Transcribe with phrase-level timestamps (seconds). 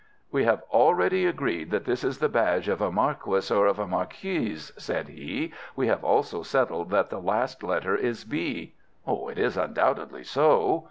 [0.31, 3.85] "We have already agreed that this is the badge of a marquis or of a
[3.85, 5.53] marquise," said he.
[5.75, 8.73] "We have also settled that the last letter is B."
[9.07, 10.79] "It is undoubtedly so."